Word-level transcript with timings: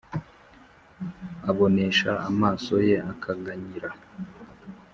abonesha 1.49 2.11
amaso 2.29 2.73
ye 2.87 2.97
akaganyira, 3.11 3.89